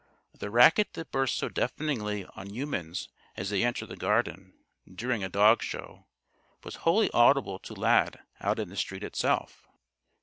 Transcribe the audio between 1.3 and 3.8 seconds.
so deafeningly on humans as they